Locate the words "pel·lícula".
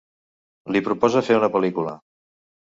1.59-1.97